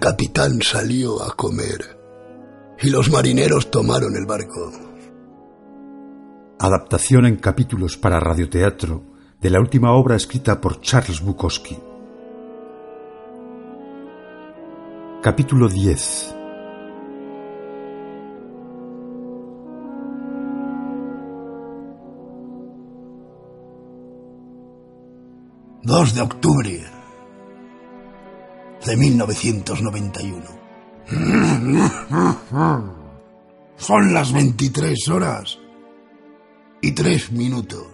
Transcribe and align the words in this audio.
El 0.00 0.06
capitán 0.06 0.62
salió 0.62 1.22
a 1.22 1.36
comer 1.36 1.98
y 2.80 2.88
los 2.88 3.10
marineros 3.10 3.70
tomaron 3.70 4.16
el 4.16 4.24
barco. 4.24 4.72
Adaptación 6.58 7.26
en 7.26 7.36
capítulos 7.36 7.98
para 7.98 8.18
radioteatro 8.18 9.02
de 9.38 9.50
la 9.50 9.60
última 9.60 9.92
obra 9.92 10.16
escrita 10.16 10.58
por 10.58 10.80
Charles 10.80 11.20
Bukowski. 11.20 11.76
Capítulo 15.20 15.68
10 15.68 16.34
2 25.82 26.14
de 26.14 26.20
octubre 26.22 26.99
de 28.86 28.96
1991. 28.96 30.60
Son 33.76 34.12
las 34.12 34.32
23 34.32 35.08
horas 35.08 35.58
y 36.80 36.92
3 36.92 37.32
minutos. 37.32 37.86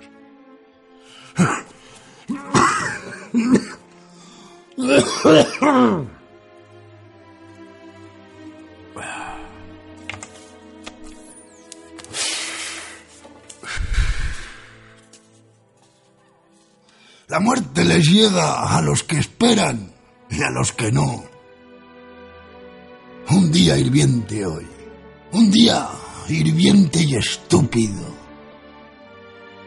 La 17.29 17.41
muerte 17.41 17.85
les 17.85 18.07
llega 18.07 18.77
a 18.77 18.81
los 18.83 19.03
que 19.03 19.19
esperan 19.19 19.96
y 20.31 20.43
a 20.43 20.51
los 20.51 20.73
que 20.73 20.93
no. 20.93 21.25
Un 23.31 23.51
día 23.51 23.77
hirviente 23.77 24.47
hoy. 24.47 24.67
Un 25.33 25.51
día 25.51 25.89
hirviente 26.29 27.03
y 27.03 27.17
estúpido. 27.17 28.15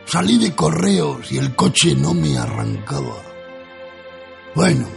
Salí 0.06 0.38
de 0.38 0.56
correos 0.56 1.32
y 1.32 1.38
el 1.38 1.56
coche 1.56 1.96
no 1.96 2.14
me 2.14 2.38
arrancaba. 2.38 3.18
Bueno, 4.56 4.88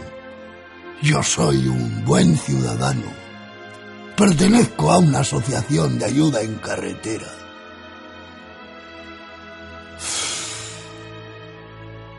yo 1.01 1.21
soy 1.21 1.67
un 1.67 2.03
buen 2.05 2.37
ciudadano. 2.37 3.23
Pertenezco 4.17 4.91
a 4.91 4.97
una 4.97 5.19
asociación 5.19 5.99
de 5.99 6.05
ayuda 6.05 6.41
en 6.41 6.55
carretera. 6.55 7.27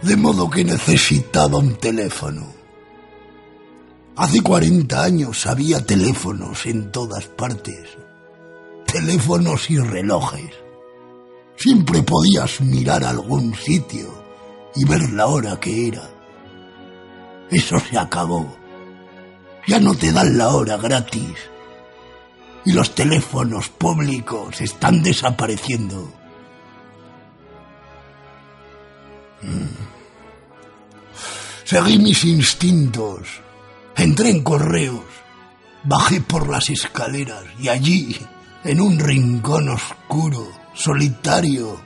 De 0.03 0.17
modo 0.17 0.50
que 0.50 0.65
necesitaba 0.65 1.59
un 1.59 1.77
teléfono. 1.77 2.64
Hace 4.17 4.43
40 4.43 5.03
años 5.03 5.45
había 5.45 5.84
teléfonos 5.84 6.67
en 6.67 6.93
todas 6.93 7.25
partes. 7.25 7.98
Teléfonos 8.87 9.69
y 9.71 9.79
relojes. 9.79 10.53
Siempre 11.56 12.01
podías 12.03 12.61
mirar 12.61 13.03
algún 13.03 13.56
sitio 13.56 14.15
y 14.77 14.84
ver 14.84 15.11
la 15.11 15.27
hora 15.27 15.59
que 15.59 15.89
era. 15.89 16.09
Eso 17.51 17.77
se 17.81 17.98
acabó. 17.98 18.56
Ya 19.66 19.81
no 19.81 19.94
te 19.94 20.12
dan 20.12 20.38
la 20.38 20.50
hora 20.50 20.77
gratis. 20.77 21.34
Y 22.65 22.72
los 22.72 22.94
teléfonos 22.94 23.69
públicos 23.69 24.61
están 24.61 25.03
desapareciendo. 25.03 26.09
Seguí 31.65 31.99
mis 31.99 32.25
instintos. 32.25 33.44
Entré 34.04 34.28
en 34.28 34.42
correos. 34.42 35.03
Bajé 35.82 36.20
por 36.20 36.50
las 36.50 36.69
escaleras 36.69 37.42
y 37.59 37.70
allí, 37.70 38.15
en 38.62 38.82
un 38.82 38.98
rincón 38.98 39.70
oscuro, 39.70 40.47
solitario 40.75 41.81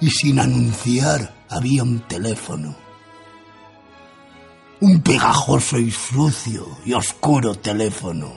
y 0.00 0.08
sin 0.08 0.40
anunciar, 0.40 1.44
había 1.50 1.82
un 1.82 2.00
teléfono. 2.08 2.74
Un 4.80 5.02
pegajoso 5.02 5.78
y 5.78 5.90
sucio 5.90 6.66
y 6.86 6.94
oscuro 6.94 7.54
teléfono. 7.56 8.32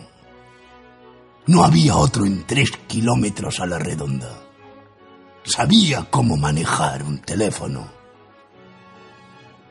No 1.48 1.64
había 1.64 1.96
otro 1.96 2.26
en 2.26 2.46
tres 2.46 2.72
kilómetros 2.86 3.62
a 3.62 3.66
la 3.66 3.80
redonda. 3.80 4.42
Sabía 5.44 6.06
cómo 6.10 6.36
manejar 6.36 7.04
un 7.04 7.20
teléfono. 7.20 7.88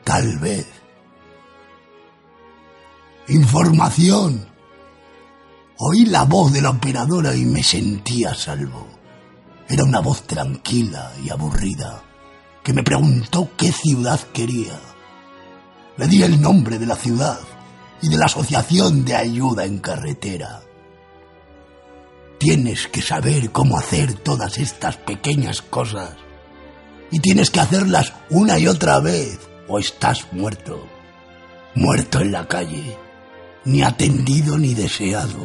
Tal 0.03 0.39
vez 0.39 0.80
Información. 3.31 4.45
Oí 5.77 6.05
la 6.05 6.23
voz 6.25 6.51
de 6.51 6.61
la 6.61 6.71
operadora 6.71 7.33
y 7.33 7.45
me 7.45 7.63
sentí 7.63 8.25
a 8.25 8.35
salvo. 8.35 8.85
Era 9.69 9.85
una 9.85 10.01
voz 10.01 10.23
tranquila 10.23 11.13
y 11.23 11.29
aburrida 11.29 12.03
que 12.61 12.73
me 12.73 12.83
preguntó 12.83 13.51
qué 13.55 13.71
ciudad 13.71 14.19
quería. 14.33 14.77
Le 15.95 16.07
di 16.07 16.23
el 16.23 16.41
nombre 16.41 16.77
de 16.77 16.85
la 16.85 16.97
ciudad 16.97 17.39
y 18.01 18.09
de 18.09 18.17
la 18.17 18.25
Asociación 18.25 19.05
de 19.05 19.15
Ayuda 19.15 19.63
en 19.63 19.79
Carretera. 19.79 20.63
Tienes 22.37 22.89
que 22.89 23.01
saber 23.01 23.53
cómo 23.53 23.77
hacer 23.77 24.13
todas 24.13 24.57
estas 24.57 24.97
pequeñas 24.97 25.61
cosas. 25.61 26.17
Y 27.11 27.19
tienes 27.21 27.49
que 27.49 27.61
hacerlas 27.61 28.11
una 28.29 28.59
y 28.59 28.67
otra 28.67 28.99
vez 28.99 29.39
o 29.69 29.79
estás 29.79 30.27
muerto. 30.33 30.85
Muerto 31.75 32.19
en 32.19 32.33
la 32.33 32.45
calle 32.49 32.97
ni 33.65 33.81
atendido 33.83 34.57
ni 34.57 34.73
deseado. 34.73 35.39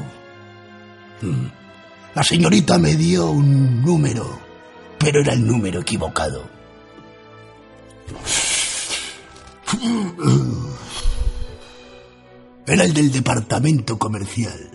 Mm. 1.22 1.46
La 2.14 2.22
señorita 2.22 2.78
me 2.78 2.94
dio 2.94 3.30
un 3.30 3.82
número, 3.84 4.38
pero 4.98 5.20
era 5.20 5.34
el 5.34 5.46
número 5.46 5.80
equivocado. 5.80 6.48
Era 12.66 12.84
el 12.84 12.94
del 12.94 13.12
departamento 13.12 13.98
comercial. 13.98 14.70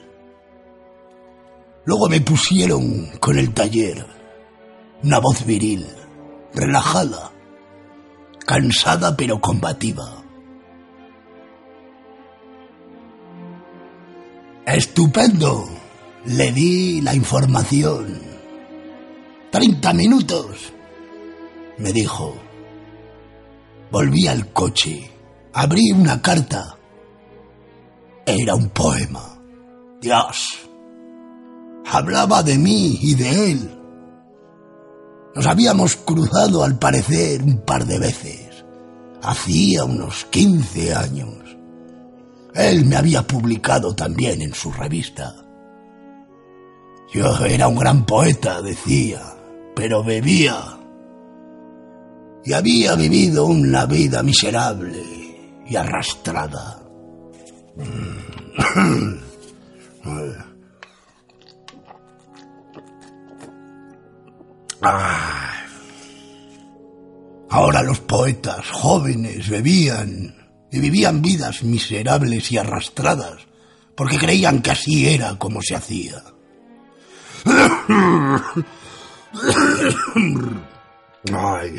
Luego 1.86 2.08
me 2.10 2.22
pusieron 2.22 3.08
con 3.20 3.38
el 3.38 3.54
taller. 3.54 4.06
Una 5.04 5.20
voz 5.20 5.46
viril, 5.46 5.88
relajada, 6.54 7.32
cansada 8.46 9.18
pero 9.18 9.42
combativa. 9.42 10.21
Estupendo. 14.74 15.68
Le 16.28 16.54
di 16.54 17.02
la 17.02 17.14
información. 17.14 18.22
Treinta 19.52 19.92
minutos. 19.92 20.72
Me 21.78 21.92
dijo. 21.92 22.34
Volví 23.92 24.28
al 24.28 24.54
coche. 24.54 25.12
Abrí 25.52 25.92
una 25.92 26.22
carta. 26.22 26.78
Era 28.26 28.56
un 28.56 28.70
poema. 28.70 29.42
Dios. 30.00 30.60
Hablaba 31.86 32.42
de 32.42 32.58
mí 32.58 32.98
y 33.02 33.16
de 33.16 33.52
él. 33.52 33.78
Nos 35.36 35.48
habíamos 35.48 35.98
cruzado 35.98 36.64
al 36.64 36.80
parecer 36.80 37.44
un 37.44 37.58
par 37.66 37.86
de 37.86 38.00
veces. 38.00 38.64
Hacía 39.22 39.84
unos 39.84 40.24
quince 40.32 40.96
años. 40.96 41.41
Él 42.54 42.86
me 42.86 42.96
había 42.98 43.22
publicado 43.24 43.96
también 43.96 44.42
en 44.42 44.54
su 44.54 44.72
revista. 44.72 45.34
Yo 47.14 47.46
era 47.46 47.68
un 47.68 47.76
gran 47.76 48.06
poeta, 48.06 48.62
decía, 48.62 49.22
pero 49.76 50.04
bebía. 50.04 50.78
Y 52.44 52.54
había 52.54 52.96
vivido 52.96 53.46
una 53.46 53.86
vida 53.86 54.24
miserable 54.24 55.04
y 55.68 55.76
arrastrada. 55.76 56.80
Ahora 67.50 67.84
los 67.84 68.00
poetas 68.00 68.66
jóvenes 68.72 69.50
bebían 69.50 70.41
y 70.72 70.80
vivían 70.80 71.22
vidas 71.22 71.64
miserables 71.64 72.52
y 72.52 72.58
arrastradas, 72.58 73.42
porque 73.96 74.18
creían 74.18 74.62
que 74.62 74.72
así 74.72 75.08
era 75.08 75.38
como 75.38 75.62
se 75.62 75.76
hacía. 75.76 76.24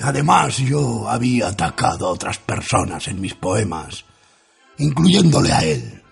además 0.02 0.58
yo 0.58 1.08
había 1.08 1.48
atacado 1.48 2.06
a 2.06 2.12
otras 2.12 2.38
personas 2.38 3.08
en 3.08 3.20
mis 3.20 3.34
poemas, 3.34 4.04
incluyéndole 4.78 5.52
a 5.52 5.60
él. 5.60 6.02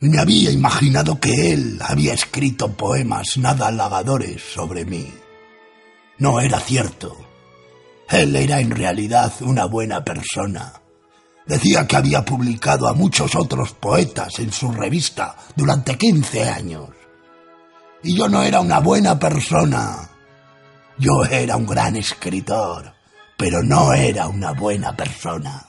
Me 0.00 0.18
había 0.18 0.50
imaginado 0.50 1.18
que 1.18 1.52
él 1.52 1.78
había 1.80 2.12
escrito 2.12 2.72
poemas 2.72 3.38
nada 3.38 3.68
halagadores 3.68 4.42
sobre 4.42 4.84
mí. 4.84 5.08
No 6.18 6.40
era 6.40 6.58
cierto. 6.60 7.16
Él 8.10 8.34
era 8.36 8.60
en 8.60 8.72
realidad 8.72 9.32
una 9.40 9.64
buena 9.64 10.04
persona 10.04 10.81
Decía 11.46 11.86
que 11.86 11.96
había 11.96 12.24
publicado 12.24 12.88
a 12.88 12.94
muchos 12.94 13.34
otros 13.34 13.72
poetas 13.74 14.38
en 14.38 14.52
su 14.52 14.70
revista 14.72 15.36
durante 15.56 15.96
15 15.96 16.48
años. 16.48 16.88
Y 18.02 18.16
yo 18.16 18.28
no 18.28 18.42
era 18.42 18.60
una 18.60 18.80
buena 18.80 19.18
persona. 19.18 20.08
Yo 20.98 21.24
era 21.24 21.56
un 21.56 21.66
gran 21.66 21.96
escritor, 21.96 22.92
pero 23.36 23.62
no 23.62 23.92
era 23.92 24.28
una 24.28 24.52
buena 24.52 24.96
persona. 24.96 25.66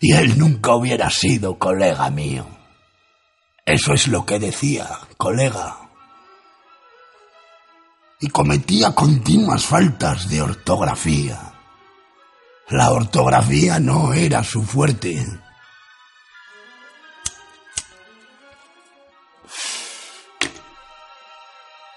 Y 0.00 0.12
él 0.12 0.38
nunca 0.38 0.74
hubiera 0.74 1.10
sido 1.10 1.58
colega 1.58 2.08
mío. 2.10 2.46
Eso 3.64 3.92
es 3.92 4.06
lo 4.08 4.24
que 4.24 4.38
decía, 4.38 4.88
colega 5.16 5.88
y 8.20 8.28
cometía 8.28 8.94
continuas 8.94 9.64
faltas 9.64 10.28
de 10.28 10.42
ortografía. 10.42 11.52
La 12.70 12.92
ortografía 12.92 13.78
no 13.80 14.12
era 14.12 14.44
su 14.44 14.62
fuerte. 14.62 15.24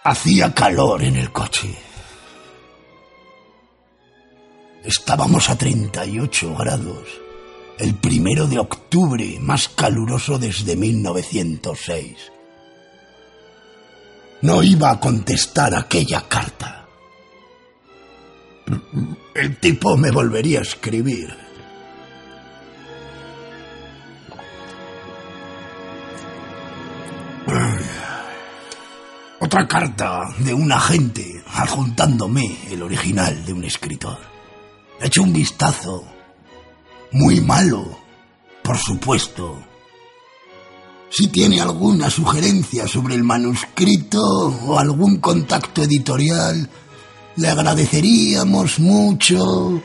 Hacía 0.03 0.53
calor 0.53 1.03
en 1.03 1.15
el 1.17 1.31
coche. 1.31 1.77
Estábamos 4.83 5.49
a 5.49 5.57
38 5.57 6.55
grados, 6.55 7.07
el 7.77 7.95
primero 7.95 8.47
de 8.47 8.57
octubre 8.57 9.37
más 9.39 9.69
caluroso 9.69 10.39
desde 10.39 10.75
1906 10.75 12.31
no 14.41 14.63
iba 14.63 14.89
a 14.89 14.99
contestar 14.99 15.75
aquella 15.75 16.27
carta. 16.27 16.87
El 19.33 19.57
tipo 19.57 19.97
me 19.97 20.11
volvería 20.11 20.59
a 20.59 20.63
escribir. 20.63 21.35
Otra 29.39 29.67
carta 29.67 30.21
de 30.39 30.53
un 30.53 30.71
agente 30.71 31.43
adjuntándome 31.47 32.57
el 32.69 32.83
original 32.83 33.45
de 33.45 33.53
un 33.53 33.63
escritor. 33.63 34.19
He 34.99 35.07
hecho 35.07 35.23
un 35.23 35.33
vistazo. 35.33 36.03
Muy 37.11 37.41
malo, 37.41 37.99
por 38.63 38.77
supuesto 38.77 39.71
si 41.11 41.27
tiene 41.27 41.59
alguna 41.59 42.09
sugerencia 42.09 42.87
sobre 42.87 43.15
el 43.15 43.23
manuscrito 43.23 44.21
o 44.21 44.79
algún 44.79 45.17
contacto 45.17 45.83
editorial, 45.83 46.69
le 47.35 47.47
agradeceríamos 47.47 48.79
mucho. 48.79 49.81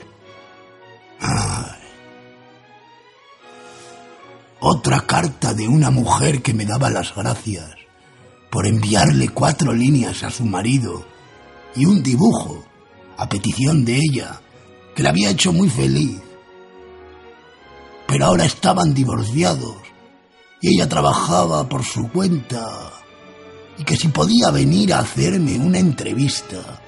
Otra 4.60 5.00
carta 5.02 5.54
de 5.54 5.68
una 5.68 5.90
mujer 5.90 6.42
que 6.42 6.54
me 6.54 6.64
daba 6.64 6.90
las 6.90 7.14
gracias 7.14 7.70
por 8.50 8.66
enviarle 8.66 9.28
cuatro 9.28 9.72
líneas 9.72 10.22
a 10.22 10.30
su 10.30 10.44
marido 10.44 11.04
y 11.74 11.84
un 11.84 12.02
dibujo 12.02 12.64
a 13.16 13.28
petición 13.28 13.84
de 13.84 13.96
ella 13.96 14.40
que 14.94 15.02
la 15.02 15.10
había 15.10 15.30
hecho 15.30 15.52
muy 15.52 15.68
feliz. 15.68 16.20
Pero 18.08 18.26
ahora 18.26 18.44
estaban 18.44 18.94
divorciados 18.94 19.76
y 20.60 20.74
ella 20.74 20.88
trabajaba 20.88 21.68
por 21.68 21.84
su 21.84 22.08
cuenta 22.08 22.92
y 23.78 23.84
que 23.84 23.96
si 23.96 24.08
podía 24.08 24.50
venir 24.50 24.94
a 24.94 25.00
hacerme 25.00 25.58
una 25.58 25.78
entrevista. 25.78 26.80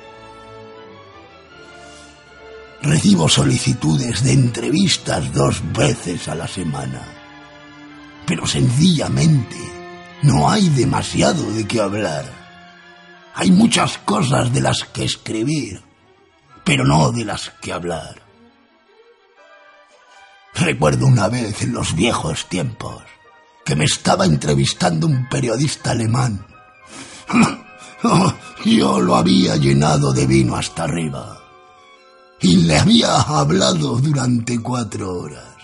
Recibo 2.82 3.28
solicitudes 3.28 4.22
de 4.22 4.32
entrevistas 4.32 5.32
dos 5.32 5.60
veces 5.72 6.28
a 6.28 6.36
la 6.36 6.46
semana, 6.46 7.02
pero 8.25 8.46
sencillamente 8.46 9.56
no 10.22 10.48
hay 10.48 10.69
demasiado 10.69 11.42
de 11.52 11.66
qué 11.66 11.80
hablar. 11.80 12.25
Hay 13.34 13.50
muchas 13.50 13.98
cosas 13.98 14.52
de 14.52 14.60
las 14.60 14.84
que 14.84 15.04
escribir, 15.04 15.82
pero 16.64 16.84
no 16.84 17.10
de 17.10 17.25
las 17.25 17.50
que 17.60 17.72
hablar. 17.72 18.22
Recuerdo 20.54 21.06
una 21.06 21.28
vez 21.28 21.62
en 21.62 21.72
los 21.72 21.96
viejos 21.96 22.46
tiempos 22.48 23.02
que 23.64 23.75
me 23.75 23.84
estaba 23.84 24.25
entrevistando 24.25 25.08
un 25.08 25.28
periodista 25.28 25.90
alemán. 25.90 26.46
Yo 28.64 29.00
lo 29.00 29.16
había 29.16 29.56
llenado 29.56 30.12
de 30.12 30.26
vino 30.26 30.56
hasta 30.56 30.84
arriba 30.84 31.48
y 32.40 32.56
le 32.56 32.79
había 32.79 33.20
hablado 33.20 33.96
durante 33.96 34.61
cuatro 34.61 35.19
horas. 35.19 35.56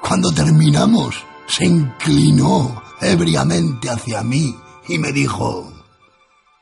Cuando 0.00 0.32
terminamos, 0.32 1.14
se 1.46 1.66
inclinó 1.66 2.82
ebriamente 3.00 3.88
hacia 3.88 4.22
mí 4.22 4.54
y 4.88 4.98
me 4.98 5.12
dijo, 5.12 5.72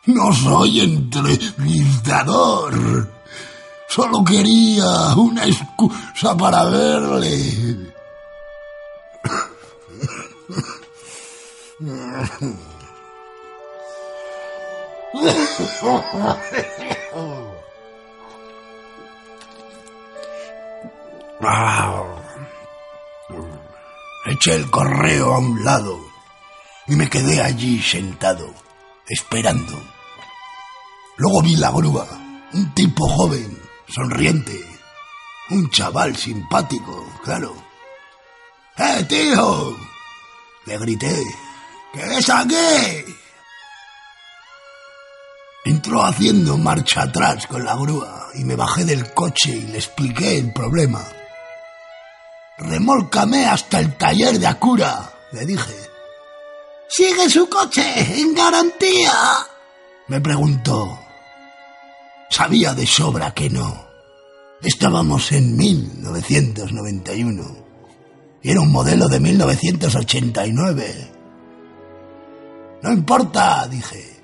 no 0.06 0.32
soy 0.32 0.80
entrevistador, 0.80 3.10
solo 3.88 4.24
quería 4.24 5.14
una 5.16 5.46
excusa 5.46 6.36
para 6.36 6.64
verle. 6.64 7.92
Eché 24.26 24.54
el 24.54 24.70
correo 24.70 25.34
a 25.34 25.38
un 25.38 25.64
lado 25.64 25.98
y 26.86 26.94
me 26.94 27.10
quedé 27.10 27.42
allí 27.42 27.82
sentado, 27.82 28.54
esperando. 29.08 29.76
Luego 31.16 31.42
vi 31.42 31.56
la 31.56 31.72
grúa, 31.72 32.06
un 32.52 32.72
tipo 32.74 33.08
joven, 33.08 33.60
sonriente, 33.88 34.56
un 35.50 35.68
chaval 35.70 36.16
simpático, 36.16 37.12
claro. 37.24 37.52
¡Eh, 38.76 39.04
tío! 39.08 39.76
Le 40.66 40.78
grité. 40.78 41.24
¿Qué 41.92 42.18
es 42.18 42.30
aquí? 42.30 42.54
Entró 45.64 46.04
haciendo 46.04 46.56
marcha 46.56 47.02
atrás 47.02 47.48
con 47.48 47.64
la 47.64 47.74
grúa 47.74 48.28
y 48.34 48.44
me 48.44 48.54
bajé 48.54 48.84
del 48.84 49.12
coche 49.12 49.50
y 49.50 49.66
le 49.66 49.78
expliqué 49.78 50.38
el 50.38 50.52
problema. 50.52 51.04
Remólcame 52.62 53.46
hasta 53.46 53.80
el 53.80 53.96
taller 53.96 54.38
de 54.38 54.46
Acura, 54.46 55.12
le 55.32 55.44
dije. 55.44 55.74
¿Sigue 56.88 57.28
su 57.28 57.48
coche 57.48 58.20
en 58.20 58.34
garantía? 58.34 59.12
Me 60.08 60.20
preguntó. 60.20 61.00
Sabía 62.30 62.74
de 62.74 62.86
sobra 62.86 63.32
que 63.32 63.50
no. 63.50 63.86
Estábamos 64.62 65.32
en 65.32 65.56
1991 65.56 67.56
y 68.42 68.50
era 68.50 68.60
un 68.60 68.70
modelo 68.70 69.08
de 69.08 69.20
1989. 69.20 71.12
No 72.82 72.92
importa, 72.92 73.66
dije. 73.68 74.20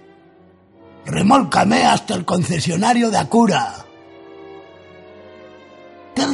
Remólcame 1.07 1.85
hasta 1.85 2.15
el 2.15 2.25
concesionario 2.25 3.11
de 3.11 3.19
Acura. 3.19 3.88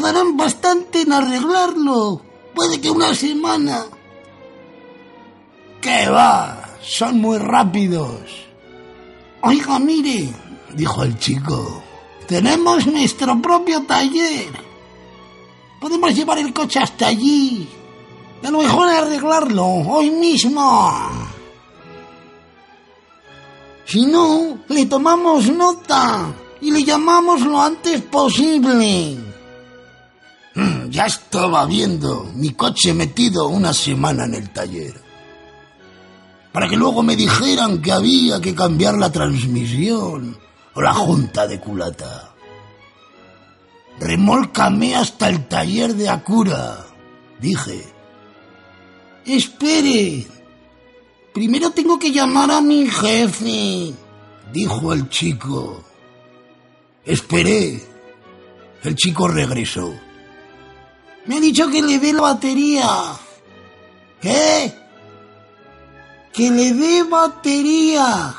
Tardarán 0.04 0.36
bastante 0.36 1.00
en 1.00 1.14
arreglarlo. 1.14 2.20
Puede 2.54 2.78
que 2.78 2.90
una 2.90 3.14
semana. 3.14 3.86
¿Qué 5.80 6.10
va? 6.10 6.76
Son 6.82 7.18
muy 7.22 7.38
rápidos. 7.38 8.20
Oiga, 9.40 9.78
mire, 9.78 10.28
dijo 10.74 11.04
el 11.04 11.18
chico. 11.18 11.82
Tenemos 12.28 12.86
nuestro 12.86 13.40
propio 13.40 13.82
taller. 13.84 14.52
Podemos 15.80 16.14
llevar 16.14 16.36
el 16.36 16.52
coche 16.52 16.80
hasta 16.80 17.06
allí. 17.06 17.66
A 18.42 18.50
lo 18.50 18.58
mejor 18.58 18.90
arreglarlo 18.90 19.64
hoy 19.64 20.10
mismo. 20.10 20.92
Si 23.86 24.04
no, 24.04 24.58
le 24.68 24.84
tomamos 24.84 25.48
nota 25.48 26.30
y 26.60 26.70
le 26.70 26.84
llamamos 26.84 27.40
lo 27.40 27.58
antes 27.58 28.02
posible. 28.02 29.23
Ya 30.94 31.06
estaba 31.06 31.66
viendo 31.66 32.30
mi 32.36 32.50
coche 32.50 32.94
metido 32.94 33.48
una 33.48 33.74
semana 33.74 34.26
en 34.26 34.34
el 34.34 34.50
taller. 34.50 34.94
Para 36.52 36.68
que 36.68 36.76
luego 36.76 37.02
me 37.02 37.16
dijeran 37.16 37.82
que 37.82 37.90
había 37.90 38.40
que 38.40 38.54
cambiar 38.54 38.96
la 38.96 39.10
transmisión 39.10 40.38
o 40.72 40.80
la 40.80 40.94
junta 40.94 41.48
de 41.48 41.58
culata. 41.58 42.32
Remólcame 43.98 44.94
hasta 44.94 45.28
el 45.28 45.48
taller 45.48 45.96
de 45.96 46.08
Acura, 46.08 46.86
dije. 47.40 47.92
Espere. 49.26 50.24
Primero 51.32 51.72
tengo 51.72 51.98
que 51.98 52.12
llamar 52.12 52.52
a 52.52 52.60
mi 52.60 52.86
jefe, 52.86 53.92
dijo 54.52 54.92
el 54.92 55.08
chico. 55.08 55.82
Esperé. 57.04 57.82
El 58.84 58.94
chico 58.94 59.26
regresó. 59.26 60.03
Me 61.26 61.36
ha 61.36 61.40
dicho 61.40 61.70
que 61.70 61.80
le 61.80 61.98
dé 61.98 62.12
la 62.12 62.22
batería. 62.22 62.88
¿Qué? 64.20 64.74
Que 66.32 66.50
le 66.50 66.72
dé 66.72 67.02
batería. 67.04 68.34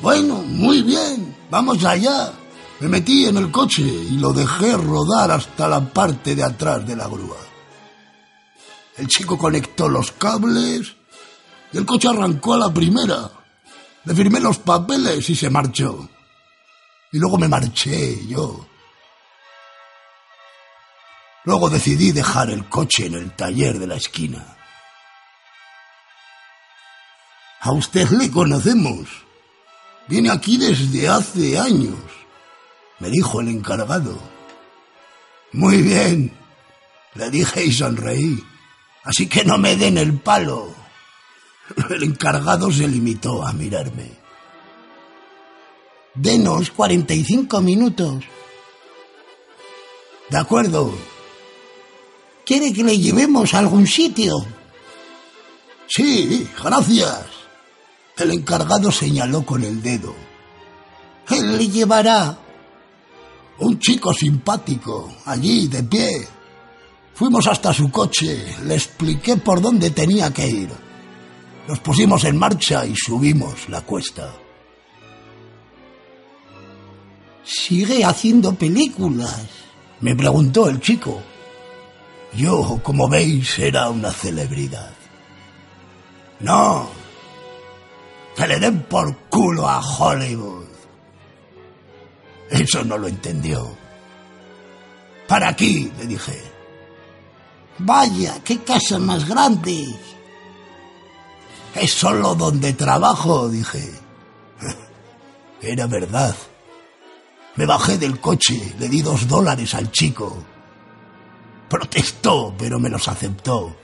Bueno, 0.00 0.42
muy 0.42 0.82
bien, 0.82 1.36
vamos 1.50 1.84
allá. 1.84 2.32
Me 2.80 2.88
metí 2.88 3.26
en 3.26 3.36
el 3.36 3.52
coche 3.52 3.82
y 3.82 4.18
lo 4.18 4.32
dejé 4.32 4.76
rodar 4.76 5.30
hasta 5.30 5.68
la 5.68 5.80
parte 5.80 6.34
de 6.34 6.42
atrás 6.42 6.84
de 6.84 6.96
la 6.96 7.06
grúa. 7.06 7.36
El 8.96 9.06
chico 9.06 9.38
conectó 9.38 9.88
los 9.88 10.10
cables 10.12 10.96
y 11.72 11.78
el 11.78 11.86
coche 11.86 12.08
arrancó 12.08 12.54
a 12.54 12.58
la 12.58 12.74
primera. 12.74 13.30
Le 14.04 14.14
firmé 14.14 14.40
los 14.40 14.58
papeles 14.58 15.30
y 15.30 15.36
se 15.36 15.48
marchó. 15.48 16.08
Y 17.12 17.18
luego 17.18 17.38
me 17.38 17.46
marché 17.46 18.26
yo. 18.26 18.71
Luego 21.44 21.68
decidí 21.70 22.12
dejar 22.12 22.50
el 22.50 22.68
coche 22.68 23.06
en 23.06 23.14
el 23.14 23.32
taller 23.34 23.78
de 23.78 23.86
la 23.86 23.96
esquina. 23.96 24.56
A 27.60 27.72
usted 27.72 28.08
le 28.10 28.30
conocemos. 28.30 29.08
Viene 30.08 30.30
aquí 30.30 30.56
desde 30.56 31.08
hace 31.08 31.58
años, 31.58 31.96
me 32.98 33.08
dijo 33.08 33.40
el 33.40 33.48
encargado. 33.48 34.18
Muy 35.52 35.80
bien, 35.80 36.36
le 37.14 37.30
dije 37.30 37.64
y 37.64 37.72
sonreí. 37.72 38.42
Así 39.04 39.28
que 39.28 39.44
no 39.44 39.58
me 39.58 39.76
den 39.76 39.98
el 39.98 40.18
palo. 40.18 40.74
El 41.90 42.02
encargado 42.02 42.70
se 42.70 42.86
limitó 42.86 43.46
a 43.46 43.52
mirarme. 43.52 44.10
Denos 46.14 46.70
45 46.70 47.60
minutos. 47.60 48.24
De 50.28 50.38
acuerdo. 50.38 51.11
¿Quiere 52.44 52.72
que 52.72 52.82
le 52.82 52.98
llevemos 52.98 53.54
a 53.54 53.60
algún 53.60 53.86
sitio? 53.86 54.34
Sí, 55.86 56.48
gracias. 56.62 57.26
El 58.16 58.30
encargado 58.32 58.90
señaló 58.90 59.44
con 59.44 59.62
el 59.64 59.82
dedo. 59.82 60.14
Él 61.30 61.56
le 61.56 61.68
llevará. 61.68 62.38
Un 63.58 63.78
chico 63.78 64.12
simpático, 64.12 65.12
allí, 65.24 65.68
de 65.68 65.82
pie. 65.84 66.28
Fuimos 67.14 67.46
hasta 67.46 67.72
su 67.72 67.90
coche, 67.90 68.56
le 68.64 68.74
expliqué 68.74 69.36
por 69.36 69.60
dónde 69.60 69.90
tenía 69.90 70.32
que 70.32 70.48
ir. 70.48 70.70
Nos 71.68 71.78
pusimos 71.78 72.24
en 72.24 72.36
marcha 72.36 72.84
y 72.84 72.96
subimos 72.96 73.68
la 73.68 73.82
cuesta. 73.82 74.34
¿Sigue 77.44 78.04
haciendo 78.04 78.54
películas? 78.54 79.46
Me 80.00 80.16
preguntó 80.16 80.68
el 80.68 80.80
chico. 80.80 81.22
Yo, 82.34 82.80
como 82.82 83.08
veis, 83.08 83.58
era 83.58 83.90
una 83.90 84.10
celebridad. 84.10 84.92
No, 86.40 86.88
que 88.34 88.46
le 88.46 88.58
den 88.58 88.82
por 88.82 89.14
culo 89.28 89.68
a 89.68 89.80
Hollywood. 89.80 90.66
Eso 92.50 92.84
no 92.84 92.98
lo 92.98 93.08
entendió. 93.08 93.76
Para 95.28 95.48
aquí, 95.48 95.92
le 95.98 96.06
dije. 96.06 96.42
Vaya, 97.78 98.40
qué 98.44 98.58
casa 98.58 98.98
más 98.98 99.28
grande. 99.28 99.86
Es 101.74 101.92
solo 101.92 102.34
donde 102.34 102.72
trabajo, 102.74 103.48
dije. 103.48 103.92
Era 105.62 105.86
verdad. 105.86 106.36
Me 107.56 107.66
bajé 107.66 107.98
del 107.98 108.18
coche, 108.20 108.74
le 108.78 108.88
di 108.88 109.02
dos 109.02 109.28
dólares 109.28 109.74
al 109.74 109.90
chico. 109.90 110.44
Protestó, 111.72 112.54
pero 112.58 112.78
me 112.78 112.90
los 112.90 113.08
aceptó. 113.08 113.74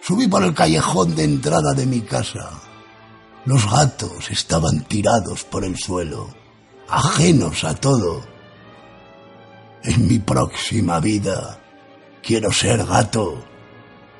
Subí 0.00 0.28
por 0.28 0.44
el 0.44 0.54
callejón 0.54 1.16
de 1.16 1.24
entrada 1.24 1.74
de 1.74 1.86
mi 1.86 2.02
casa. 2.02 2.62
Los 3.46 3.68
gatos 3.68 4.30
estaban 4.30 4.84
tirados 4.84 5.42
por 5.42 5.64
el 5.64 5.76
suelo, 5.76 6.28
ajenos 6.88 7.64
a 7.64 7.74
todo. 7.74 8.24
En 9.82 10.06
mi 10.06 10.20
próxima 10.20 11.00
vida 11.00 11.58
quiero 12.22 12.52
ser 12.52 12.86
gato, 12.86 13.44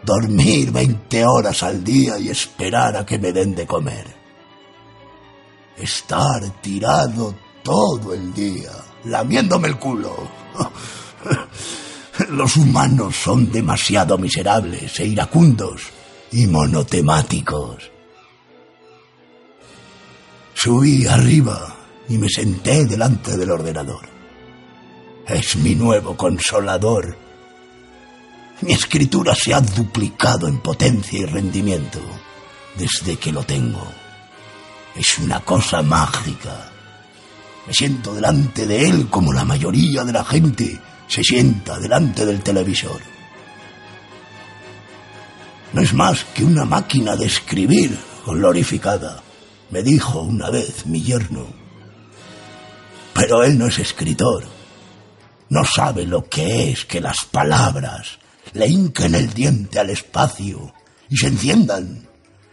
dormir 0.02 0.72
20 0.72 1.24
horas 1.26 1.62
al 1.62 1.84
día 1.84 2.18
y 2.18 2.28
esperar 2.28 2.96
a 2.96 3.06
que 3.06 3.20
me 3.20 3.32
den 3.32 3.54
de 3.54 3.68
comer. 3.68 4.16
Estar 5.76 6.42
tirado 6.60 7.36
todo 7.62 8.12
el 8.14 8.34
día, 8.34 8.72
lamiéndome 9.04 9.68
el 9.68 9.78
culo. 9.78 10.45
Los 12.30 12.56
humanos 12.56 13.14
son 13.14 13.52
demasiado 13.52 14.18
miserables 14.18 14.98
e 14.98 15.06
iracundos 15.06 15.82
y 16.32 16.46
monotemáticos. 16.48 17.90
Subí 20.52 21.06
arriba 21.06 21.76
y 22.08 22.18
me 22.18 22.28
senté 22.28 22.84
delante 22.84 23.36
del 23.36 23.50
ordenador. 23.52 24.08
Es 25.26 25.54
mi 25.56 25.76
nuevo 25.76 26.16
consolador. 26.16 27.16
Mi 28.62 28.72
escritura 28.72 29.34
se 29.34 29.54
ha 29.54 29.60
duplicado 29.60 30.48
en 30.48 30.58
potencia 30.58 31.20
y 31.20 31.26
rendimiento 31.26 32.00
desde 32.76 33.18
que 33.18 33.30
lo 33.30 33.44
tengo. 33.44 33.86
Es 34.96 35.18
una 35.18 35.40
cosa 35.40 35.80
mágica. 35.82 36.72
Me 37.68 37.72
siento 37.72 38.14
delante 38.14 38.66
de 38.66 38.88
él 38.88 39.08
como 39.10 39.32
la 39.32 39.44
mayoría 39.44 40.02
de 40.02 40.12
la 40.12 40.24
gente 40.24 40.80
se 41.08 41.22
sienta 41.22 41.78
delante 41.78 42.26
del 42.26 42.42
televisor. 42.42 43.00
No 45.72 45.82
es 45.82 45.92
más 45.92 46.24
que 46.24 46.44
una 46.44 46.64
máquina 46.64 47.16
de 47.16 47.26
escribir 47.26 47.96
glorificada 48.24 49.22
me 49.70 49.82
dijo 49.82 50.20
una 50.20 50.50
vez 50.50 50.86
mi 50.86 51.02
yerno. 51.02 51.46
Pero 53.12 53.42
él 53.42 53.58
no 53.58 53.66
es 53.66 53.78
escritor. 53.78 54.44
No 55.48 55.64
sabe 55.64 56.06
lo 56.06 56.28
que 56.28 56.70
es 56.70 56.84
que 56.84 57.00
las 57.00 57.24
palabras 57.24 58.18
le 58.52 58.68
hinquen 58.68 59.14
el 59.14 59.32
diente 59.32 59.78
al 59.78 59.90
espacio 59.90 60.72
y 61.08 61.16
se 61.16 61.28
enciendan. 61.28 62.08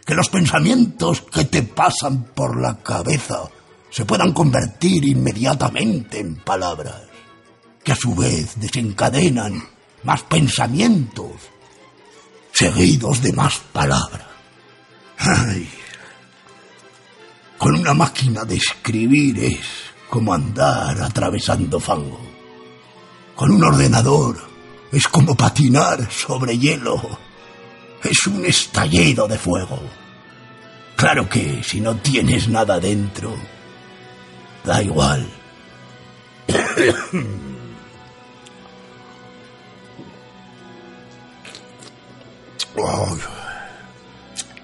Que 0.05 0.15
los 0.15 0.29
pensamientos 0.29 1.21
que 1.21 1.45
te 1.45 1.63
pasan 1.63 2.25
por 2.35 2.59
la 2.59 2.77
cabeza 2.79 3.43
se 3.89 4.05
puedan 4.05 4.33
convertir 4.33 5.05
inmediatamente 5.05 6.19
en 6.19 6.35
palabras, 6.35 7.03
que 7.83 7.91
a 7.91 7.95
su 7.95 8.15
vez 8.15 8.59
desencadenan 8.59 9.61
más 10.03 10.23
pensamientos, 10.23 11.31
seguidos 12.51 13.21
de 13.21 13.33
más 13.33 13.59
palabras. 13.71 14.27
Ay, 15.17 15.69
con 17.57 17.75
una 17.75 17.93
máquina 17.93 18.43
de 18.43 18.55
escribir 18.55 19.39
es 19.43 19.59
como 20.09 20.33
andar 20.33 21.01
atravesando 21.01 21.79
fango. 21.79 22.19
Con 23.35 23.51
un 23.51 23.63
ordenador 23.63 24.37
es 24.91 25.07
como 25.07 25.35
patinar 25.35 26.11
sobre 26.11 26.57
hielo. 26.57 27.01
Es 28.03 28.27
un 28.27 28.45
estallido 28.45 29.27
de 29.27 29.37
fuego. 29.37 29.79
Claro 30.95 31.27
que 31.27 31.63
si 31.63 31.79
no 31.79 31.95
tienes 31.95 32.47
nada 32.47 32.79
dentro, 32.79 33.33
da 34.63 34.83
igual. 34.83 35.27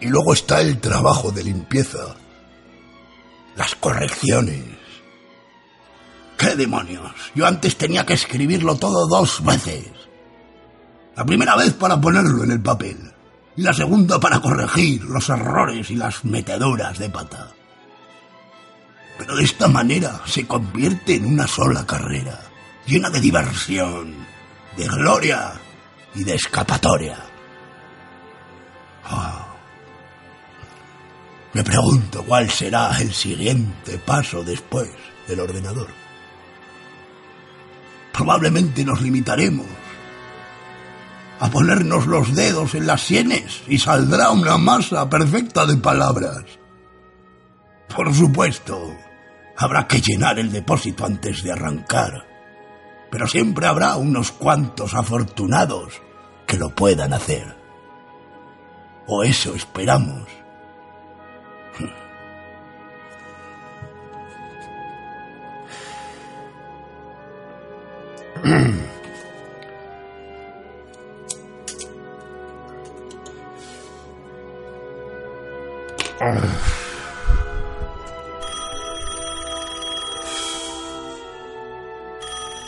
Y 0.01 0.08
luego 0.08 0.34
está 0.34 0.62
el 0.62 0.80
trabajo 0.80 1.32
de 1.32 1.44
limpieza 1.44 2.16
las 3.60 3.75
correcciones. 3.75 4.63
¿Qué 6.38 6.56
demonios? 6.56 7.12
Yo 7.36 7.46
antes 7.46 7.75
tenía 7.75 8.06
que 8.06 8.13
escribirlo 8.13 8.75
todo 8.75 9.06
dos 9.08 9.44
veces. 9.44 9.86
La 11.18 11.25
primera 11.25 11.58
vez 11.58 11.74
para 11.74 12.00
ponerlo 12.00 12.46
en 12.46 12.51
el 12.51 12.62
papel 12.62 12.98
y 13.58 13.62
la 13.62 13.74
segunda 13.74 14.18
para 14.18 14.39
corregir 14.39 15.04
los 15.04 15.28
errores 15.28 15.92
y 15.92 15.96
las 15.96 16.24
meteduras 16.24 16.98
de 16.98 17.10
pata. 17.10 17.50
Pero 19.18 19.36
de 19.36 19.44
esta 19.44 19.68
manera 19.68 20.22
se 20.25 20.48
convierte 20.48 21.16
en 21.16 21.25
una 21.25 21.46
sola 21.46 21.86
carrera, 21.86 22.39
llena 22.88 23.10
de 23.10 23.20
diversión, 23.20 24.16
de 24.78 24.88
gloria 24.88 25.51
y 26.16 26.24
de 26.24 26.36
escapatoria. 26.36 27.28
Me 31.53 31.63
pregunto 31.63 32.24
cuál 32.24 32.50
será 32.50 32.96
el 33.00 33.13
siguiente 33.13 33.98
paso 33.98 34.44
después 34.44 34.89
del 35.27 35.39
ordenador. 35.39 35.88
Probablemente 38.13 38.84
nos 38.84 39.01
limitaremos 39.01 39.65
a 41.39 41.50
ponernos 41.50 42.06
los 42.06 42.36
dedos 42.36 42.75
en 42.75 42.86
las 42.86 43.01
sienes 43.01 43.62
y 43.68 43.79
saldrá 43.79 44.32
una 44.32 44.58
masa 44.58 45.10
perfecta 45.10 45.65
de 45.65 45.77
palabras. 45.77 46.44
Por 47.96 48.13
supuesto, 48.13 48.94
habrá 49.58 49.88
que 49.88 50.01
llenar 50.01 50.38
el 50.38 50.51
depósito 50.51 51.06
antes 51.06 51.44
de 51.44 51.51
arrancar. 51.51 52.25
pero 53.12 53.27
siempre 53.27 53.65
habrá 53.65 53.96
unos 53.96 54.32
cuantos 54.32 54.94
afortunados 54.94 56.00
que 56.46 56.58
lo 56.58 56.70
puedan 56.75 57.12
hacer. 57.13 57.56
O 59.08 59.24
eso 59.24 59.56
esperamos. 59.56 60.27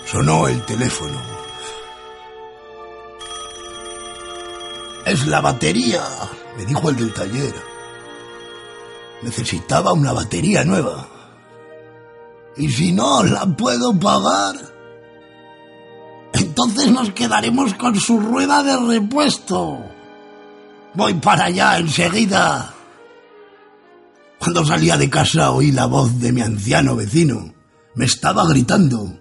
Sonó 0.05 0.47
el 0.47 0.65
teléfono. 0.65 1.19
Es 5.05 5.27
la 5.27 5.41
batería, 5.41 6.03
me 6.57 6.65
dijo 6.65 6.89
el 6.89 6.97
del 6.97 7.13
taller. 7.13 7.53
Necesitaba 9.21 9.93
una 9.93 10.11
batería 10.11 10.63
nueva. 10.63 11.07
Y 12.57 12.69
si 12.69 12.91
no 12.91 13.23
la 13.23 13.45
puedo 13.45 13.97
pagar, 13.97 14.55
nos 16.89 17.11
quedaremos 17.11 17.73
con 17.75 17.95
su 17.95 18.19
rueda 18.19 18.63
de 18.63 18.77
repuesto. 18.77 19.79
Voy 20.93 21.13
para 21.15 21.45
allá 21.45 21.77
enseguida. 21.77 22.73
Cuando 24.39 24.65
salía 24.65 24.97
de 24.97 25.09
casa 25.09 25.51
oí 25.51 25.71
la 25.71 25.85
voz 25.85 26.19
de 26.19 26.31
mi 26.31 26.41
anciano 26.41 26.95
vecino. 26.95 27.53
Me 27.95 28.05
estaba 28.05 28.47
gritando. 28.47 29.19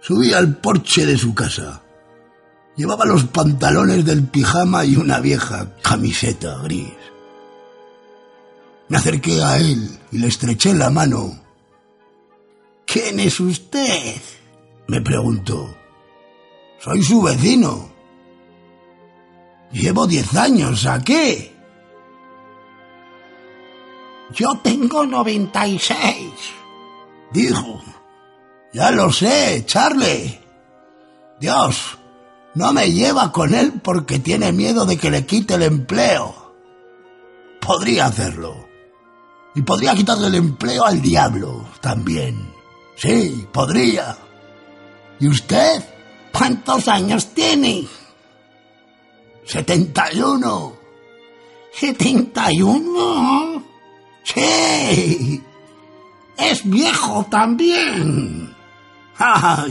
Subí 0.00 0.32
al 0.32 0.56
porche 0.58 1.06
de 1.06 1.18
su 1.18 1.34
casa. 1.34 1.82
Llevaba 2.76 3.04
los 3.04 3.24
pantalones 3.24 4.04
del 4.04 4.26
pijama 4.28 4.84
y 4.84 4.96
una 4.96 5.20
vieja 5.20 5.74
camiseta 5.82 6.58
gris. 6.62 6.92
Me 8.88 8.98
acerqué 8.98 9.42
a 9.42 9.58
él 9.58 9.98
y 10.10 10.18
le 10.18 10.26
estreché 10.26 10.74
la 10.74 10.90
mano. 10.90 11.38
¿Quién 12.86 13.20
es 13.20 13.40
usted? 13.40 14.20
me 14.86 15.00
preguntó. 15.00 15.81
Soy 16.82 17.00
su 17.00 17.22
vecino. 17.22 17.92
Llevo 19.70 20.04
diez 20.08 20.34
años 20.34 20.84
aquí. 20.84 21.52
Yo 24.34 24.58
tengo 24.64 25.06
96, 25.06 26.32
dijo. 27.32 27.80
Ya 28.72 28.90
lo 28.90 29.12
sé, 29.12 29.62
Charlie. 29.64 30.40
Dios, 31.38 31.98
no 32.54 32.72
me 32.72 32.90
lleva 32.90 33.30
con 33.30 33.54
él 33.54 33.74
porque 33.80 34.18
tiene 34.18 34.50
miedo 34.50 34.84
de 34.84 34.96
que 34.96 35.10
le 35.10 35.24
quite 35.24 35.54
el 35.54 35.62
empleo. 35.62 36.34
Podría 37.60 38.06
hacerlo. 38.06 38.56
Y 39.54 39.62
podría 39.62 39.94
quitarle 39.94 40.26
el 40.28 40.34
empleo 40.34 40.84
al 40.84 41.00
diablo 41.00 41.64
también. 41.80 42.52
Sí, 42.96 43.46
podría. 43.52 44.16
¿Y 45.20 45.28
usted? 45.28 45.91
¿Cuántos 46.32 46.88
años 46.88 47.28
tiene? 47.34 47.86
Setenta 49.44 50.12
y 50.12 50.20
uno. 50.20 50.74
¿Setenta 51.74 52.52
y 52.52 52.62
uno? 52.62 53.62
Sí, 54.24 55.42
es 56.36 56.68
viejo 56.68 57.26
también. 57.30 58.54
Ah, 59.18 59.66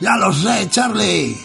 ya 0.00 0.16
lo 0.16 0.32
sé, 0.32 0.68
Charlie. 0.70 1.36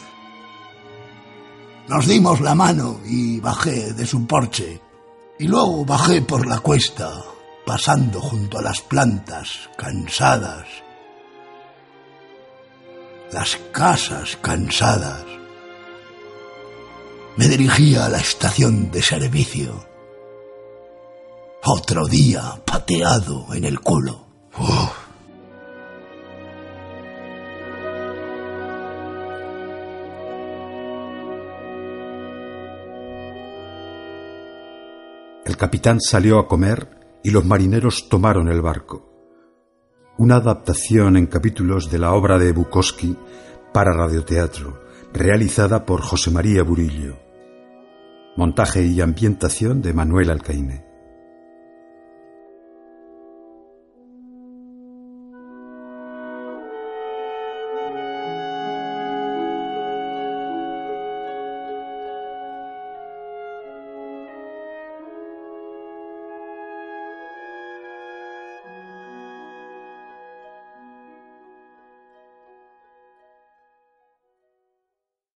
Nos 1.87 2.05
dimos 2.05 2.39
la 2.41 2.53
mano 2.53 2.99
y 3.05 3.39
bajé 3.39 3.93
de 3.93 4.05
su 4.05 4.27
porche. 4.27 4.79
Y 5.39 5.47
luego 5.47 5.85
bajé 5.85 6.21
por 6.21 6.45
la 6.45 6.59
cuesta, 6.59 7.11
pasando 7.65 8.19
junto 8.21 8.59
a 8.59 8.61
las 8.61 8.81
plantas, 8.81 9.69
cansadas. 9.77 10.67
Las 13.31 13.57
casas 13.71 14.37
cansadas. 14.41 15.25
Me 17.37 17.47
dirigía 17.47 18.05
a 18.05 18.09
la 18.09 18.17
estación 18.19 18.91
de 18.91 19.01
servicio 19.01 19.89
otro 21.71 22.07
día 22.07 22.59
pateado 22.65 23.53
en 23.53 23.63
el 23.65 23.79
culo. 23.79 24.25
El 35.45 35.57
capitán 35.57 35.99
salió 36.01 36.39
a 36.39 36.47
comer 36.47 36.89
y 37.23 37.31
los 37.31 37.45
marineros 37.45 38.09
tomaron 38.09 38.49
el 38.49 38.61
barco. 38.61 39.08
Una 40.19 40.35
adaptación 40.35 41.15
en 41.15 41.27
capítulos 41.27 41.89
de 41.89 41.97
la 41.97 42.11
obra 42.11 42.37
de 42.37 42.51
Bukowski 42.51 43.15
para 43.73 43.93
radioteatro, 43.93 44.83
realizada 45.13 45.85
por 45.85 46.01
José 46.01 46.29
María 46.29 46.61
Burillo. 46.61 47.15
Montaje 48.35 48.83
y 48.83 48.99
ambientación 48.99 49.81
de 49.81 49.93
Manuel 49.93 50.29
Alcaine. 50.29 50.88